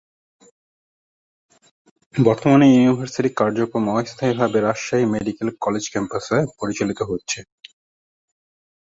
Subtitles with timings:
[2.15, 7.39] বর্তমানে ইউনিভার্সিটির কার্যক্রম অস্থায়ী ভাবে রাজশাহী মেডিকেল কলেজ ক্যাম্পাসে পরিচালিত হচ্ছে।